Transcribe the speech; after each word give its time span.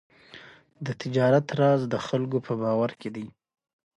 د 0.85 0.87
تجارت 1.01 1.47
راز 1.59 1.81
د 1.93 1.95
خلکو 2.07 2.37
په 2.47 2.53
باور 2.61 2.91
کې 2.99 3.09
دی. 3.15 3.27